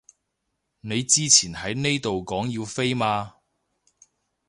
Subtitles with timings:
[0.79, 3.35] 你之前喺呢度講要飛嘛